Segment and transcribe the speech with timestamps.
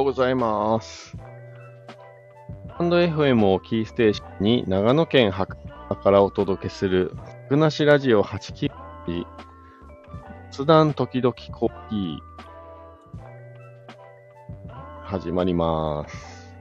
[0.00, 1.14] ようございます。
[2.70, 5.58] ハンド FM をキーステーションに長野県白
[5.90, 7.14] 馬からお届けする、
[7.50, 8.70] ふなしラジオ8期、
[10.50, 12.18] 雑談時々コーヒー、
[15.02, 16.54] 始まります。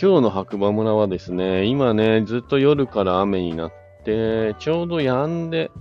[0.00, 3.72] 今日の白馬村はですね、今ね、ずっと夜から雨になっ
[4.04, 5.72] て、ちょうど止んで、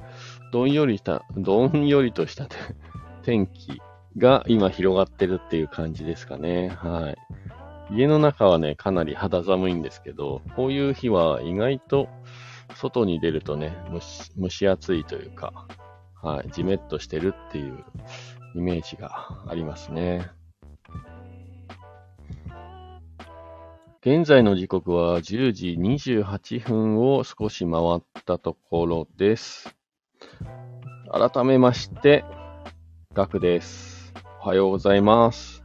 [0.52, 2.48] どんよりした、どんよりとした
[3.22, 3.80] 天気
[4.18, 6.70] が今広がってるっていう感じですかね。
[6.70, 7.96] はい。
[7.96, 12.08] 家の中はね、かなり肌寒いんですけど、こういう日は意外と
[12.76, 15.68] 外に出るとね、蒸し蒸し暑いというか、
[16.22, 17.84] はい、じめっとしてるっていう
[18.56, 20.30] イメージがありますね。
[24.03, 29.75] 現在の時刻は10時28分を少し回ったところです。
[31.12, 32.25] 改めまして、
[33.14, 33.91] ガクです。
[34.44, 35.61] おはようございます。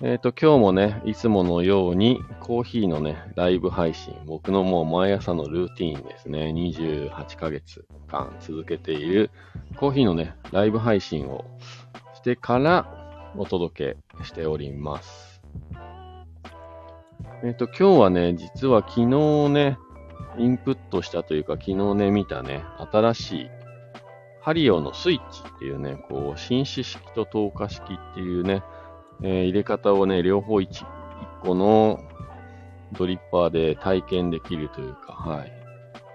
[0.00, 9.30] えっ、と、今日もね、いつものようにコーヒーのね、ライブ配信、僕のもう毎朝のルーティーンですね、28ヶ月間続けている
[9.76, 11.44] コーヒーのね、ライブ配信を
[12.14, 12.88] してから
[13.36, 15.42] お届けしております。
[17.44, 19.76] えっ、と、今日はね、実は昨日ね、
[20.38, 23.50] インプットしたというか、昨日ね、見たね、新しい
[24.42, 28.62] ハリオのスイッチっていうね、こう、紳士式と透過式っていうね、
[29.22, 30.86] えー入れ方をね、両方 1, 一
[31.42, 32.00] 個の
[32.92, 35.52] ドリッパーで体験できるというか、はい。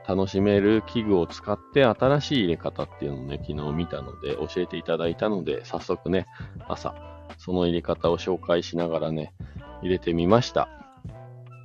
[0.07, 6.27] 楽しめる器具を使って新しい入れ方っていうのをね、昨日見たので、教えていただいたので、早速ね、
[6.67, 6.95] 朝、
[7.37, 9.33] その入れ方を紹介しながらね、
[9.81, 10.69] 入れてみました。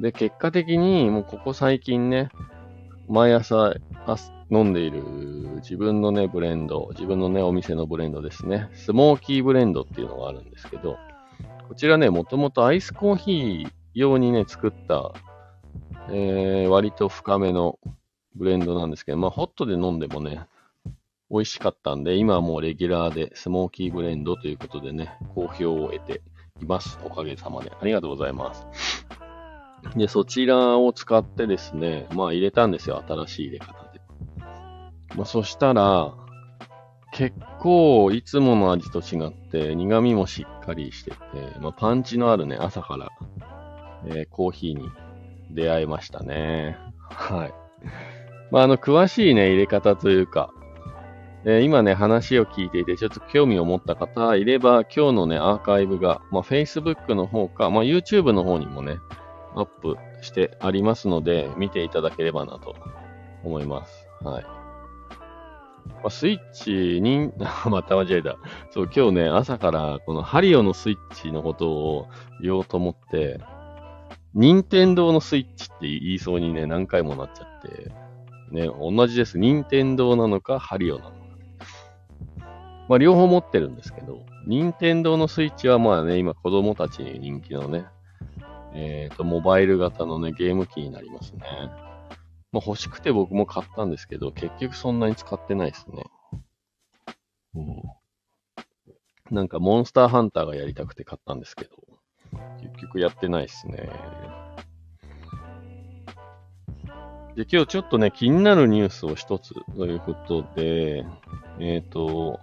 [0.01, 2.31] で、結果的に、もうここ最近ね、
[3.09, 3.75] 毎朝
[4.51, 5.03] 飲んでいる
[5.57, 8.69] 自分のね、ブレンド、自分のね、お店のブレンドですね。
[8.75, 10.99] スモーキーブレンドっていうのがあるんですけど、
[11.69, 15.13] こちらね、もともとアイスコーヒー用にね、作った、
[16.11, 17.79] えー、割と深めの
[18.35, 20.47] ブレンドなんですけど、まあ、ホットで飲んでもね、
[21.31, 26.23] 美味しかったんで、今はもうレギュラーでスモーキーブレンドということでね、好評を得て
[26.61, 26.99] います。
[27.05, 27.71] おかげさまで。
[27.71, 28.67] ありがとうございます。
[29.97, 33.90] で、そちらを使ってですね、まあ入れたんですよ、新しい入れ方。
[35.17, 36.15] まあそしたら、
[37.13, 41.17] 結構いつもの味と違って苦味もしっかりしてて、
[41.61, 43.09] まあパンチのあるね、朝から、
[44.07, 44.89] えーコーヒーに
[45.51, 46.79] 出会えましたね。
[47.11, 47.55] はい。
[48.51, 50.51] まああの、詳しいね、入れ方というか、
[51.45, 58.99] えー今ね、話を聞いていて、ちょっと興味を持った方いれば、今日のね、アーカイブが、まあ Facebook の方か、まあ YouTube の方にもね、
[59.57, 62.77] アップしてありますので、見ていただければなと
[63.43, 64.07] 思います。
[64.23, 64.60] はい。
[65.87, 67.31] まあ、スイッチに、
[67.69, 68.37] また間違えた。
[68.71, 72.09] そう、今日ね、朝からこのハリオのスイッチのことを
[72.41, 73.41] 言おうと思って、
[74.35, 77.93] 任天堂のスイッチって言いそうにね、何回もなっちゃって、
[78.51, 79.39] ね、同じです。
[79.39, 81.17] 任天堂なのか、ハリオなのか。
[82.89, 87.85] まあ、両方持ってるんですけど、任天堂のスイッチはまあね、今子供たちに人気のね、
[88.75, 91.43] えっ、と、モバイル型のね、ゲーム機になりますね。
[92.53, 96.05] まあ、欲しくて僕も買ったんですけど、結局そんなに使ってないですね。
[97.55, 97.83] うん。
[99.31, 101.71] なんか、モンスターハンターがやりたくて買ったんですけど、
[102.61, 103.91] 結局やってないですね。
[107.37, 111.07] で、今日ちょっとね、気になるニュースを一つということで、
[111.61, 112.41] えっ、と、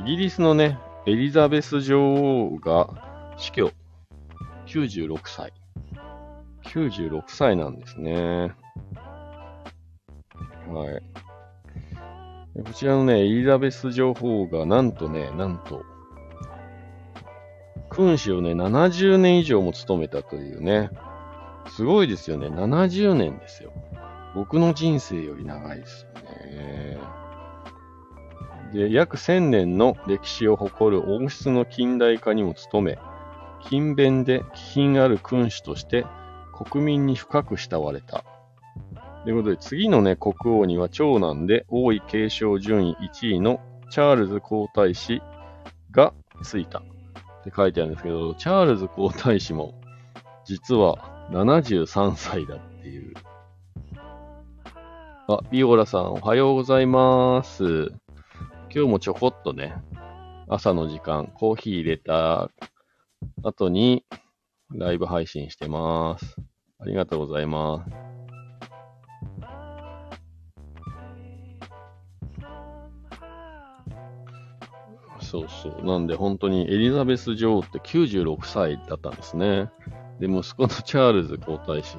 [0.00, 3.72] イギリスのね、エリザベス女王が死去
[4.66, 5.52] 96歳。
[6.64, 8.52] 96歳なんですね。
[10.72, 11.02] はい。
[12.64, 15.84] こちらのね、エリザベス女王がなんとね、なんと、
[17.90, 20.90] 君主をね、70年以上も務めたというね、
[21.68, 22.48] すごいですよね。
[22.48, 23.72] 70年ですよ。
[24.34, 26.98] 僕の人生より長いですよね。
[28.72, 32.98] で、約1000年の歴史を誇る王室の近代化にも努め、
[33.64, 36.06] 勤勉で気品ある君主として
[36.52, 38.24] 国民に深く慕われた。
[39.24, 43.60] ということで、次のね、国王には長男で王位継承順位1位の
[43.90, 45.20] チャールズ皇太子
[45.90, 46.12] が
[46.42, 46.78] ついた。
[46.78, 46.82] っ
[47.44, 49.74] て書いてあるんですけど、チャールズ皇太子も
[50.44, 53.14] 実は73歳だっていう。
[55.28, 57.92] あ、ビオラさんおはようございます。
[58.70, 59.74] 今日もちょこっとね、
[60.48, 62.50] 朝の時間、コーヒー入れた
[63.42, 64.04] 後に
[64.74, 66.36] ライブ配信してます。
[66.80, 68.17] ありがとうございます。
[75.30, 75.84] そうそう。
[75.84, 79.70] なんで本当にエリザベス女王って96歳だったんですね。
[80.20, 81.98] で、息子のチャールズ皇太子。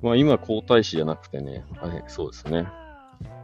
[0.00, 2.68] まあ今皇太子じゃなくてね、あれ、そうですね。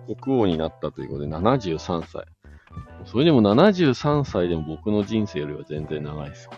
[0.06, 2.24] 国王になったということで73歳。
[3.04, 6.52] それでも73歳でも僕の人生よりは全然長いですよ。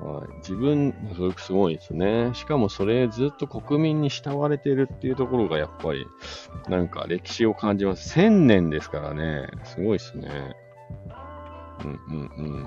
[0.00, 2.30] はい、自分、それすごいですね。
[2.34, 6.06] しかもそれずっと国民に慕われてるっていうところがやっぱり、
[6.68, 8.18] なんか歴史を感じます。
[8.18, 9.48] 1000年ですからね。
[9.64, 10.54] すごいですね。
[11.84, 12.66] うんうんうん。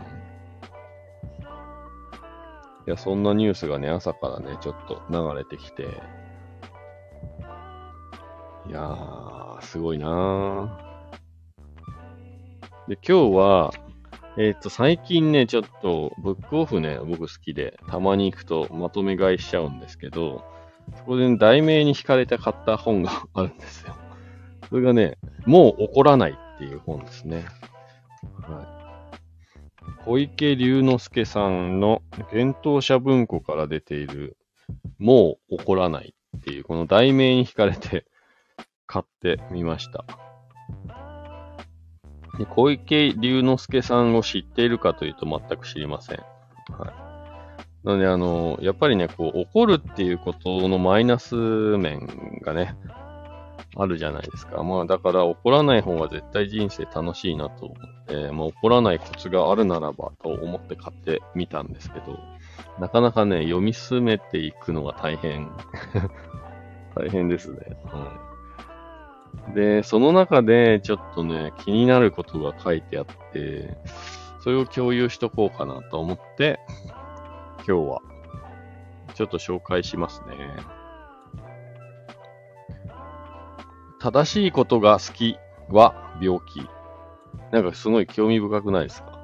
[2.87, 5.83] いや、そんなニュースがね、朝からね、ちょっと流れてきて、
[8.67, 12.89] いやー、すごいなー。
[12.89, 13.71] で、今日は、
[14.37, 20.43] えっ、と、最近ね、ちょっと、ブックオフね、僕好きで、たまに行くとまとめ買いしちゃうんですけど、
[20.97, 23.95] そこで、ね、題名に惹かれて買った本があるんですよ。
[24.69, 27.45] それがね、もう怒らないっていう本ですね。
[28.49, 30.05] はい。
[30.05, 32.01] 小池龍之介さんの
[32.31, 34.37] 幻冬者文庫から出ている、
[34.97, 38.05] もう怒らないっていう、この題名に惹かれて
[38.85, 40.05] 買ってみました。
[42.37, 46.17] で小池龍之介さんを知っているかというと全く知りません。
[46.17, 46.23] は
[46.87, 47.09] い。
[47.83, 52.75] なので、あの、やっぱりね、こう、怒るっていうことのマイナス面がね、
[53.75, 54.63] あるじゃないですか。
[54.63, 62.19] まあ、だから怒らない方が絶対人生楽しいなと思って、まあ、怒らないコツがあるならばと思って買ってみたんですけど、
[62.79, 65.51] なかなかね、読み進めていくのが大変。
[66.95, 67.59] 大変ですね。
[67.85, 68.11] は
[69.51, 69.55] い。
[69.55, 73.77] で、その中でちょっとね、気になることが書いてあって、
[74.41, 76.59] それを共有しとこうかなと思って、
[77.67, 78.01] 今日は
[79.13, 80.35] ちょっと紹介しますね。
[83.99, 85.37] 正しいことが好き
[85.69, 86.67] は病気。
[87.51, 89.19] なんかすごい興味深くないですか？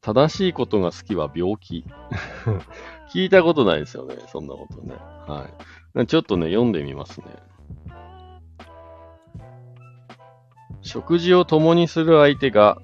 [0.00, 1.84] 正しいことが好きは病気。
[3.12, 4.94] 聞いたことないですよね、そんなことね。
[5.26, 5.46] は
[6.02, 6.06] い。
[6.06, 7.26] ちょっとね、読んでみますね。
[10.80, 12.80] 食事を共にする相手が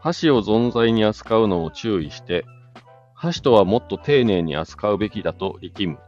[0.00, 2.44] 箸を存在に扱うのを注意して、
[3.14, 5.98] 箸とはもっと丁寧に扱うべきだと力む。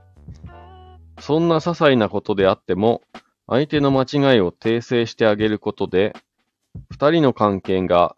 [1.20, 3.02] そんな些細なことであっても、
[3.48, 6.14] 相手の間違いを訂正してあげることで、
[6.90, 8.14] 二人の関係が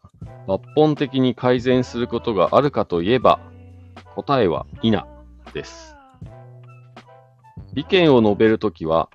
[0.49, 3.41] 抜本的に改善することがあるかといえば、
[4.17, 4.93] 答えは否
[5.55, 5.97] です。
[7.77, 9.09] 意見を述べるときは、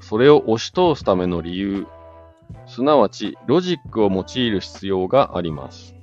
[0.00, 1.86] それを押し通すための理由
[2.66, 5.94] すなわちロジックを用いる必要があります。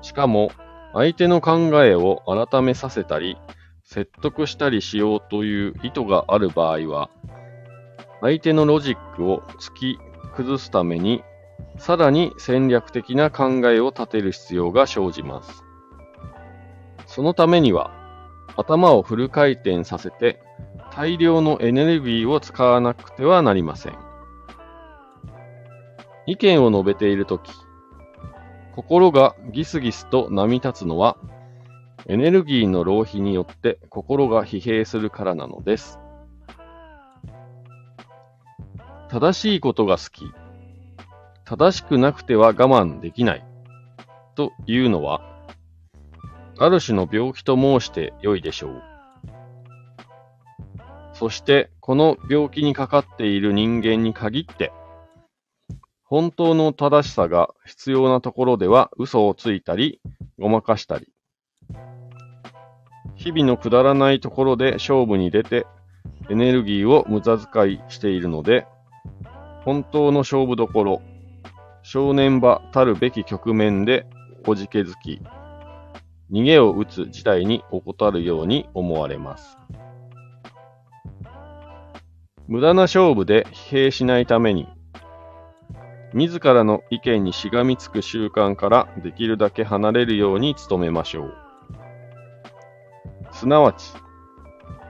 [0.00, 0.50] しかも、
[0.94, 3.36] 相手の考えを改めさせたり、
[3.84, 7.10] 説得したりしようという意図がある場合は、
[8.22, 9.98] 相手のロジックを突き
[10.36, 11.24] 崩すために、
[11.76, 15.64] さらに戦略的な考えを立てる必要が生じます。
[17.06, 17.90] そのためには、
[18.56, 20.40] 頭をフル回転させて、
[20.94, 23.98] 大量のエネルギーを使わなくてはなりません。
[26.26, 27.50] 意見を述べているとき、
[28.76, 31.16] 心がギスギスと波立つのは、
[32.06, 35.98] エネルギーの浪費によって心が疲弊するからなのです。
[39.12, 40.32] 正しいことが好き、
[41.44, 43.44] 正しくなくては我慢できない
[44.36, 45.20] というのは、
[46.58, 48.82] ある種の病気と申して良いでしょう。
[51.12, 54.72] そして、この病気にかかっている人間に限って、
[56.04, 60.00] 本当の正しさが必要なところでは嘘をついたり、
[60.38, 61.12] ごまかしたり。
[63.16, 65.66] 日々のくだらないところで勝負に出て、
[66.30, 68.66] エネルギーを無駄遣いしているので、
[69.64, 71.02] 本当の勝負どころ、
[71.82, 74.06] 正念場たるべき局面で
[74.46, 75.20] おじけづき、
[76.32, 79.58] 逃げを打つ事態に怠るように思われます。
[82.48, 84.66] 無駄な勝負で疲弊しないために、
[86.12, 91.34] 自らの意見にしがみつく習慣からできるだけ離れるように努めましょう。
[93.32, 93.92] すなわち、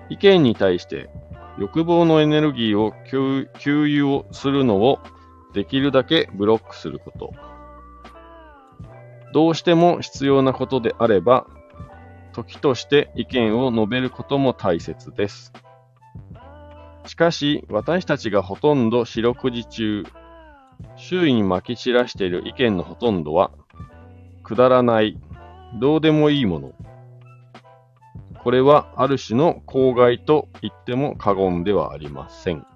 [0.09, 1.11] 意見に対して
[1.59, 3.49] 欲望のエネルギーを給
[3.85, 4.99] 油をするのを
[5.53, 7.33] できるだけブロックすること。
[9.33, 11.47] どうしても必要なことであれば、
[12.33, 15.53] 時として意見を述べることも大切です。
[17.07, 20.05] しかし、私たちがほとんど四六時中、
[20.97, 23.51] 周囲に撒き散らしている意見のほとんどは、
[24.43, 25.19] くだらない、
[25.81, 26.73] どうでもいいもの。
[28.43, 32.67] これはある種の公害と言っても過言ではありません。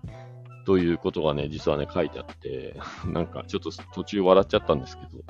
[0.65, 2.75] ということがね、実はね、書いてあって、
[3.07, 5.25] なんかちょっと途中笑っちゃったんですけど、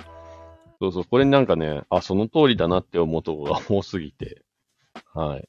[0.81, 4.43] そうそう、これなんかね、あ、その通りだなって思うとこが多すぎて。
[5.15, 5.49] はい。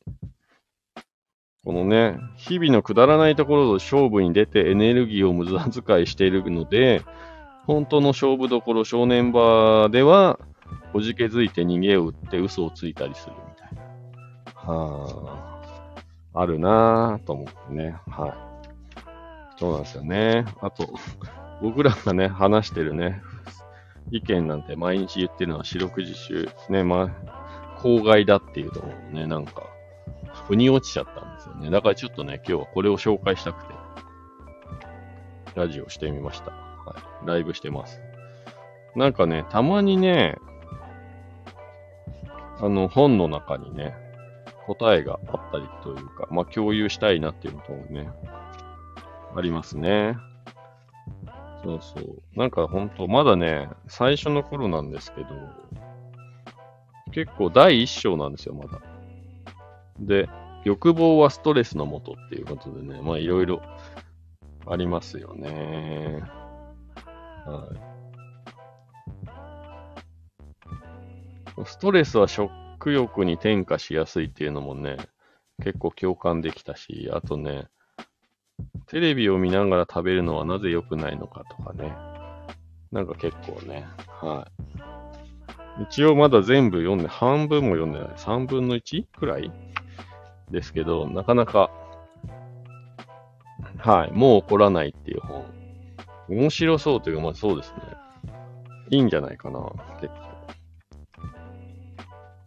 [1.64, 7.02] このね、日々のくだらないところと勝負に出てエネルギーを無駄遣いしているので、
[7.66, 10.40] 本当の勝負どころ正念場では、
[10.94, 13.34] おじけづいて逃げを打って嘘をついたりする。
[14.68, 15.60] あ、
[16.34, 17.96] あるなぁと思ってね。
[18.08, 19.60] はい。
[19.60, 20.46] そうなんですよね。
[20.62, 20.88] あと、
[21.62, 23.22] 僕らがね、話してるね、
[24.12, 29.64] 意見なんて毎日言ってるのは四六時中、ね、まあ、公害だっていうところね、なんか、
[30.48, 31.70] 腑に落ちちゃったんですよね。
[31.70, 33.74] だからちょっとね、今日はこれを紹介したくて、
[35.56, 36.52] ラジオしてみました。
[36.52, 37.28] はい。
[37.28, 38.02] ライブしてます。
[38.96, 40.38] なんかね、たまにね、
[42.60, 43.96] あの、本の中にね、
[44.68, 48.10] 答えがあったりというか、まあ、共有したいなっていうのとね、
[49.36, 50.18] ありますね。
[51.64, 52.22] そうそう。
[52.36, 55.28] なんかほんと、まだね、最初の頃なんですけど、
[57.12, 58.82] 結構第一章なんですよ、まだ。
[60.00, 60.30] で、
[60.66, 63.62] 欲望はストレスのもとっていうことでね、まあいろいろ
[64.68, 66.22] ありますよね。
[67.46, 67.88] はい。
[71.66, 72.28] ストレスは
[72.80, 74.98] 食欲に転化しやすいっていうのもね、
[75.64, 77.68] 結構共感できたし、あとね、
[78.86, 81.92] テレビを見ながら食べるのはなぜ良くないのかとかね。
[82.92, 83.86] なんか結構ね、
[84.22, 84.48] は
[85.80, 85.84] い。
[85.90, 88.08] 一応まだ全部読んで、半分も読んでない。
[88.10, 89.06] 3分の 1?
[89.18, 89.52] くらい
[90.52, 91.72] ですけど、なかなか、
[93.80, 95.46] はい、もう怒らないっていう本。
[96.30, 97.80] 面白そうというか、まあそうですね。
[98.92, 99.60] いいんじゃないかな、
[100.00, 100.27] 結構。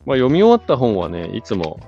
[0.07, 1.79] まあ読み終わった本はね、いつも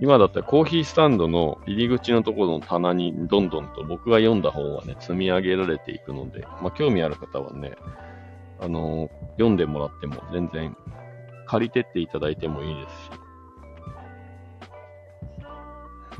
[0.00, 7.74] 今だったらコーヒースタンドの入り口のところの棚にどんどんと僕が読んだ本はね、積み上げられていくので、まあ、興味ある方はね、
[8.58, 10.74] あのー、読んでもらっても全然
[11.46, 12.94] 借りてっていただいてもいいです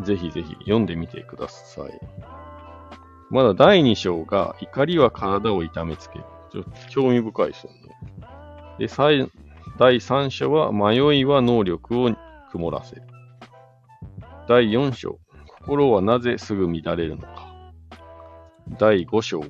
[0.02, 2.00] し、ぜひぜひ読んでみてください。
[3.30, 6.24] まだ第2章が怒りは体を痛めつける。
[6.52, 7.78] ちょっと興味深いですよね。
[8.78, 8.88] で、
[9.80, 12.14] 第3章は迷いは能力を
[12.50, 13.02] 曇らせる。
[14.46, 17.72] 第4章、心はなぜすぐ乱れるのか。
[18.78, 19.40] 第5章、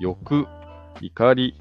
[0.00, 0.46] 欲、
[1.02, 1.54] 怒り、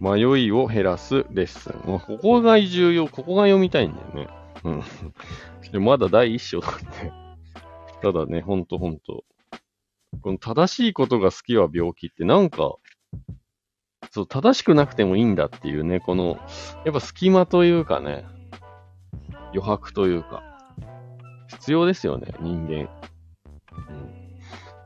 [0.00, 1.82] 迷いを減らすレッスン。
[1.86, 4.28] まあ、ここが重要、ここが読みたいんだよね。
[4.64, 4.82] うん。
[5.70, 7.12] でまだ第1章だって。
[8.00, 9.22] ただね、ほんとほんと。
[10.22, 12.76] この正しいことが好きは病気ってなんか、
[14.10, 16.38] そう、正しくなくてもいいんだっていうね、この、
[16.84, 18.24] やっぱ隙間というかね、
[19.52, 20.42] 余白というか、
[21.48, 22.72] 必要ですよね、人間。
[22.72, 22.88] うん、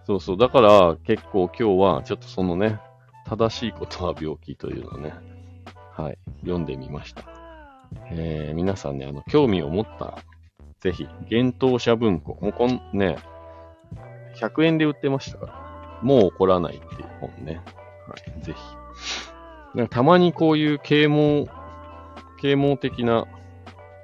[0.05, 0.37] そうそう。
[0.37, 2.81] だから結構今日はちょっとそのね、
[3.27, 5.15] 正しいことは病気というのをね、
[5.93, 7.25] はい、読んでみました。
[8.11, 10.19] えー、皆さんね、あの、興味を持ったら、
[10.81, 12.39] ぜひ、幻冬者文庫。
[12.41, 13.19] もうこんね、
[14.37, 17.61] 100円で売ってましたから、もう怒らないっていう本ね。
[18.07, 18.59] はい、ぜひ。
[19.87, 21.47] たまにこういう啓蒙、
[22.41, 23.27] 啓蒙的な、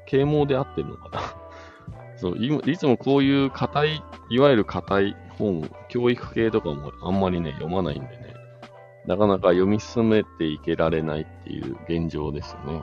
[0.06, 1.20] 啓蒙で合ってるのかな。
[2.16, 8.34] そうい、いつもこういう硬い、いわゆる硬い本、教育系とかもあんまりね、読まないんでね、
[9.06, 12.82] なかなか読み進めていけられないっていう現状ですね。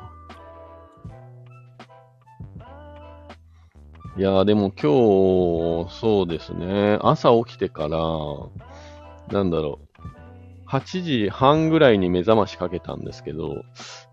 [4.18, 7.98] いやーでも今日、そうですね、朝起きてから、
[9.30, 9.91] なんだろう、
[10.72, 13.66] 8時半ぐらいに目覚ましかけたんですけど、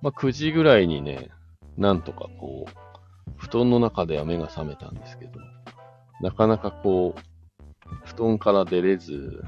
[0.02, 1.30] まあ、9時ぐらいにね、
[1.76, 5.38] なんとかこう、布団の中では目が覚めたんですけど、
[6.20, 7.20] なかなかこう、
[8.04, 9.44] 布団から出れず、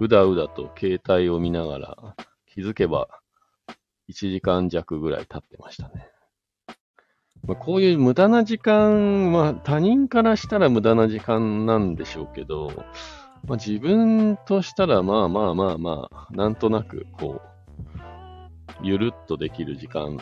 [0.00, 2.16] うだうだと携帯を見ながら、
[2.46, 3.08] 気づけば
[4.08, 6.08] 1時間弱ぐらい経ってましたね。
[7.46, 12.72] まあ、こういう無駄な時間は他人からしたら無駄な時間なんでしょうけど、
[13.46, 17.54] まあ、自分としたらまあまあまあまあ、なんとなくこう、
[18.82, 20.18] ゆるっとできる時間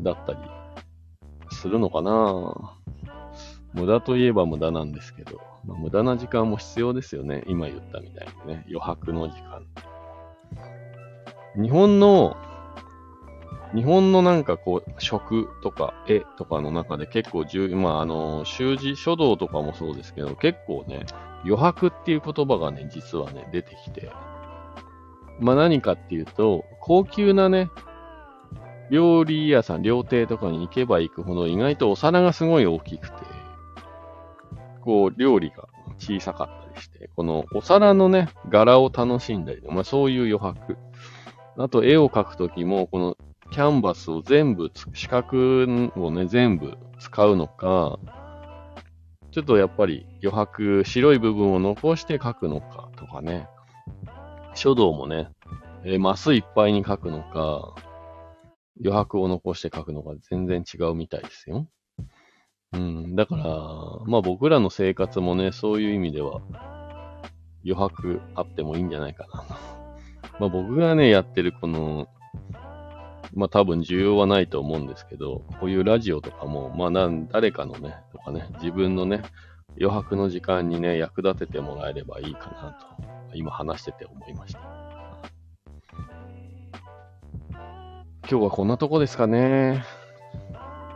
[0.00, 0.38] だったり
[1.50, 2.74] するのかな
[3.72, 7.42] 無駄といえば無駄なんですけど、まあ、無駄な時間も必要ですよね。
[7.46, 9.64] 今言ったみたいにね、余白の時間。
[11.62, 12.36] 日本の、
[13.74, 21.06] 日本のなんかこう、食とか絵とかの中で結構重要、まああの、習字、書道とかもそうですけど、結構ね、
[21.44, 24.10] 余白っていう言葉がね、実はね、出てきて、
[25.40, 27.70] まあ何かっていうと、高級なね、
[28.90, 33.14] 料理屋さん、料亭とかに行けば行くほど意外とお皿がすごい大きくて、
[34.82, 35.68] こう、料理が
[35.98, 40.76] 小さかったりして、このお皿のね、柄を楽しんだり、まあそういう余白。
[41.56, 43.16] あと絵を描くときも、この
[43.50, 45.64] キャンバスを全部、四角
[45.96, 47.98] をね、全部使うのか、
[49.32, 53.48] ちょっとやっぱり余白、白い部分を残して書くのかとかね。
[54.54, 55.30] 書道もね、
[55.84, 57.74] えー、マスいっぱいに書くのか、
[58.78, 61.66] 余白を残して書くのが全然違うみたいですよ。
[62.72, 63.16] うん。
[63.16, 63.44] だから、
[64.04, 66.42] まあ僕らの生活もね、そういう意味では、
[67.64, 69.44] 余白あってもいいんじゃないかな。
[70.40, 72.06] まあ僕がね、やってるこの、
[73.34, 79.22] まあ多分需要はないと思うんですけど、こういうラジオとかも、まあなん誰かのね、とかね、自分のね、
[79.80, 82.76] 余白の時間にね、役立ててもらえればいいかな
[83.30, 84.60] と、今話してて思いました。
[88.30, 89.84] 今日はこんなとこですかね。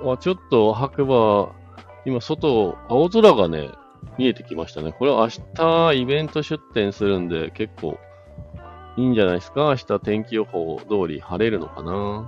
[0.04, 1.52] あ、ちょっと白馬、
[2.04, 3.70] 今外、青空がね、
[4.18, 4.92] 見えてきましたね。
[4.92, 7.98] これは明日イベント出店するんで結構
[8.96, 9.68] いいんじゃないですか？
[9.68, 12.26] 明日天気予報通り晴れるのかな？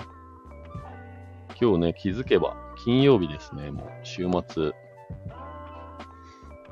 [1.60, 3.70] 今日ね、気づけば金曜日ですね。
[3.70, 4.72] もう週末。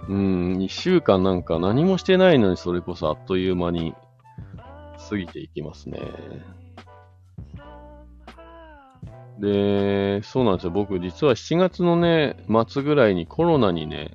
[0.08, 3.94] うん、一週間なんか何もしてないのにそれこそあっという間に
[5.08, 6.00] 過ぎていきますね。
[9.40, 10.70] で、そうなんですよ。
[10.70, 12.36] 僕、実は7月のね、
[12.68, 14.12] 末ぐらいにコロナにね、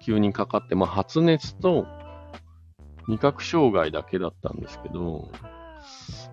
[0.00, 1.86] 急にかかって、まあ、発熱と
[3.08, 5.28] 味覚障害だけだったんですけど、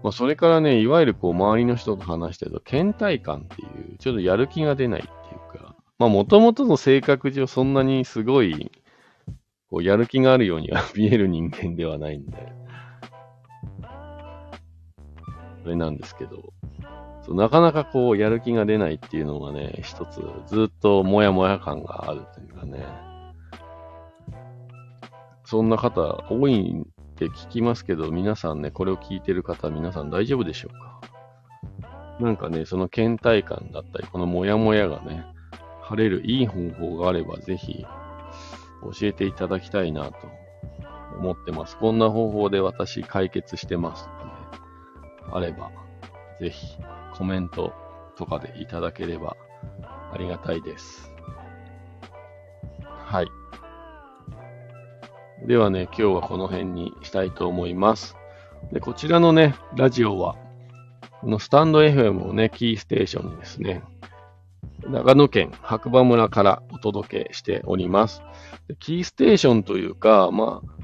[0.04, 8.72] まあ、それからね、いわゆるこう、周りの人と話してると、倦怠感っていう、ちょっとやる気が出ないっていうか、まあ、もともとの性格上そんなにすごい、
[9.70, 12.54] こう、やる気があるようには見える人間ではないんで、
[15.64, 16.54] それなんですけど、
[17.26, 23.09] そうなかなかこう、やる気が出ないっていうのがね、一つ、ずっともやもや感があるというかね。
[25.50, 31.02] そんな方多いって聞きますけど、皆さんね、これを聞いてる方、皆さん大丈夫でしょうか？
[32.20, 35.26] なんかね、その倦怠感だったり、このもやもやがね、
[35.82, 37.84] 晴れるいい方法があれば、ぜひ
[38.84, 40.14] 教えていただきたいなと
[41.18, 41.78] 思ってます。
[41.78, 44.32] こんな方法で私解決してますとかね、
[45.34, 45.72] あれば、
[46.40, 46.78] ぜひ
[47.16, 47.74] コメント
[48.16, 49.36] とかでいただければ
[50.14, 51.12] ありがたいです。
[52.84, 53.28] はい。
[55.46, 58.16] ではね、今日はこの辺にしたいと思います。
[58.72, 60.36] で、こちらのね、ラジオは、
[61.22, 63.82] このスタンド FM をね、キーステーションにですね、
[64.88, 68.22] 長野県白馬村からお届けしております。
[68.80, 70.80] キーステーションというか、まあ、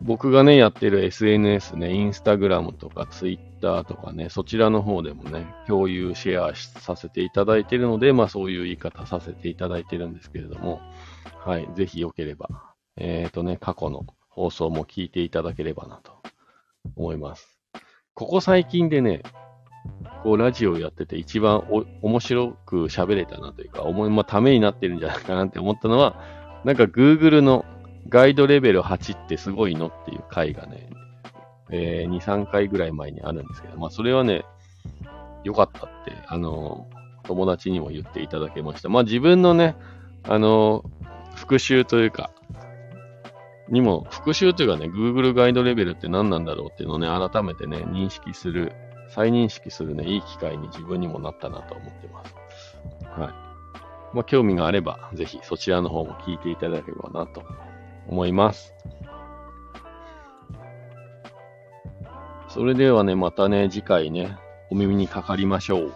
[0.00, 10.80] 僕がね、やってる SNS ね、インスタグラムとかツイッターとかね、そちらの方でもね、共有、シェアさせていただいているので、まあそういう言い方させていただいてるんですけれども、
[11.44, 16.12] はい、ぜひよければ、えっ、ー、とね、過去の放送も聞いていただければなと
[16.96, 17.58] 思います。
[18.14, 19.22] ここ最近でね、
[20.22, 26.20] こうラジオやってて一番お面白く喋れたなというか、思い、まあ、ためになってるんじゃないかなって思ったのは、
[26.64, 27.64] なんか Google の
[28.08, 30.90] ガイドレベル8ってすごいのっていう回がね、
[31.70, 34.44] えー、2、3回ぐらい前にあるんですけど、まあそれはね、
[35.44, 36.86] 良かったって、あの、
[37.24, 38.88] 友達にも言っていただけました。
[38.88, 39.76] まあ自分のね、
[40.24, 40.84] あの、
[41.34, 42.30] 復習というか、
[43.72, 48.72] にも、復習というかね、Google ガイドレベルって何なんだろうっていうのをね、改めてね、認識する、
[49.08, 52.34] 再認識するね、いい機会に自分にもなったなと思ってます。
[53.18, 53.52] はい。
[54.14, 57.42] まあ、興味があれば、ぜひそちらの方も聞いていただければなと
[58.08, 58.74] 思います。
[62.48, 64.36] それではね、またね、次回ね、
[64.70, 65.92] お耳にかかりましょう。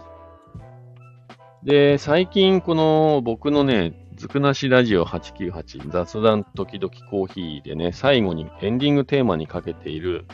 [1.63, 10.25] で、最近この僕のね、ずくなしラジオ898雑談時々コーヒーでね、最後にエンディングテーマにかけている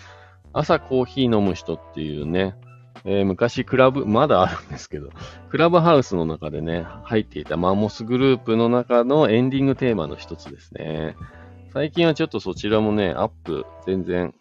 [0.54, 2.56] 朝コーヒー飲む人っていうね、
[3.04, 5.10] えー、昔クラブ、まだあるんですけど、
[5.50, 11.17] クラブハウスの中でね、入っていたマンモスグループの中のエンディングテーマの一つですね。
[11.74, 14.34] 最近はちょっとそちらもね、アップ全然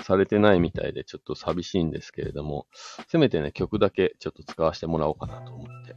[0.00, 2.66] されてないみたいでちょっと寂しいんですけれども、
[3.06, 5.94] せめてね、曲だけちょっと使わせてもらおうかなと思って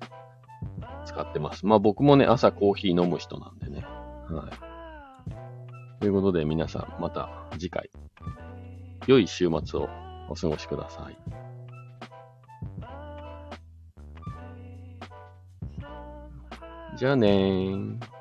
[1.06, 1.66] 使ってます。
[1.66, 3.86] まあ僕もね、朝コーヒー飲む人なんでね。
[4.30, 6.00] はい。
[6.00, 7.90] ということで皆さんまた次回、
[9.08, 9.90] 良い週末を
[10.30, 11.18] お過ごしください。
[16.98, 18.15] じゃあねー。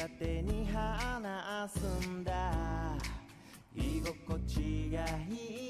[0.00, 2.54] 茶手に話すんだ。
[3.76, 5.69] 居心地がい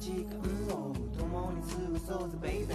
[0.00, 2.74] 時間を共に過ごそうぜ baby